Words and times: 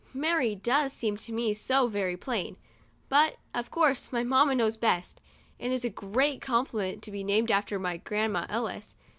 "Mary" 0.15 0.55
does 0.55 0.91
seem 0.91 1.15
to 1.15 1.31
me 1.31 1.53
so 1.53 1.85
very 1.85 2.17
plain; 2.17 2.57
but, 3.07 3.35
of 3.53 3.69
course, 3.69 4.11
my 4.11 4.23
mamma 4.23 4.55
knows 4.55 4.75
best, 4.75 5.21
and 5.59 5.71
it's 5.71 5.85
a 5.85 5.91
great 5.91 6.41
compliment 6.41 7.03
to 7.03 7.11
be 7.11 7.23
named 7.23 7.51
after 7.51 7.77
Grandma 7.77 8.47
Ellis. 8.49 8.95